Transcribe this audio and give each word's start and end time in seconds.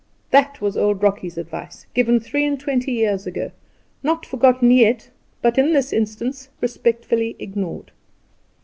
That 0.31 0.59
was 0.61 0.75
Old 0.75 1.03
Rocky's 1.03 1.37
advice, 1.37 1.85
given 1.93 2.19
three 2.19 2.43
and 2.43 2.59
twenty 2.59 2.91
years 2.91 3.27
ago 3.27 3.51
not 4.01 4.25
forgotten 4.25 4.71
yet, 4.71 5.11
but, 5.43 5.59
in 5.59 5.73
this 5.73 5.93
instance, 5.93 6.49
respectfully 6.59 7.35
ignored. 7.37 7.91